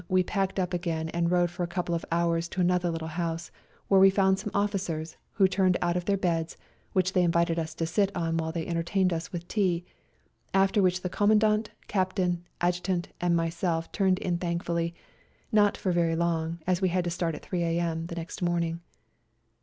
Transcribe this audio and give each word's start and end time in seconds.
we 0.09 0.23
packed 0.23 0.57
up 0.57 0.73
again 0.73 1.09
and 1.09 1.29
rode 1.29 1.51
for 1.51 1.61
a 1.61 1.67
couple 1.67 1.93
of 1.93 2.03
hours 2.11 2.47
to 2.47 2.59
another 2.59 2.89
little 2.89 3.07
house, 3.09 3.51
where 3.87 3.99
we 3.99 4.09
found 4.09 4.39
some 4.39 4.49
officers, 4.51 5.15
who 5.33 5.47
turned 5.47 5.77
out 5.79 5.95
of 5.95 6.05
their 6.05 6.17
beds— 6.17 6.57
which 6.93 7.13
they 7.13 7.21
invited 7.21 7.59
us 7.59 7.75
to 7.75 7.85
sit 7.85 8.11
on 8.15 8.35
while 8.35 8.51
they 8.51 8.65
entertained 8.65 9.13
us 9.13 9.31
with 9.31 9.47
tea— 9.47 9.85
after 10.65 10.81
which 10.81 11.03
the 11.03 11.07
Commandant, 11.09 11.69
Captain, 11.87 12.43
Adjutant 12.61 13.09
and 13.21 13.35
myself 13.35 13.91
turned 13.91 14.17
in 14.17 14.39
thank 14.39 14.63
fully, 14.63 14.95
not 15.51 15.77
for 15.77 15.91
very 15.91 16.15
long, 16.15 16.57
as 16.65 16.81
we 16.81 16.89
had 16.89 17.03
to 17.03 17.11
start 17.11 17.35
at 17.35 17.43
3 17.45 17.61
a.m. 17.61 18.07
the 18.07 18.15
next 18.15 18.41
morning. 18.41 18.81